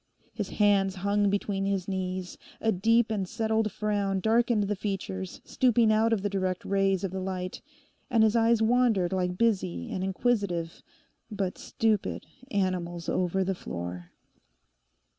His 0.33 0.49
hands 0.49 0.95
hung 0.95 1.29
between 1.29 1.65
his 1.67 1.87
knees, 1.87 2.35
a 2.59 2.71
deep 2.71 3.11
and 3.11 3.29
settled 3.29 3.71
frown 3.71 4.19
darkened 4.19 4.63
the 4.63 4.75
features 4.75 5.41
stooping 5.45 5.93
out 5.93 6.11
of 6.11 6.23
the 6.23 6.27
direct 6.29 6.65
rays 6.65 7.03
of 7.03 7.11
the 7.11 7.19
light, 7.19 7.61
and 8.09 8.23
his 8.23 8.35
eyes 8.35 8.63
wandered 8.63 9.13
like 9.13 9.37
busy 9.37 9.91
and 9.91 10.03
inquisitive, 10.03 10.81
but 11.29 11.59
stupid, 11.59 12.25
animals 12.49 13.09
over 13.09 13.43
the 13.43 13.53
floor. 13.53 14.09